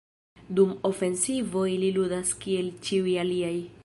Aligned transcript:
Dum 0.59 0.71
ofensivo 0.89 1.63
ili 1.73 1.91
ludas 1.99 2.33
kiel 2.47 2.73
ĉiuj 2.89 3.15
aliaj. 3.25 3.57